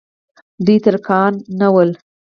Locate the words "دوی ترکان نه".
0.65-1.67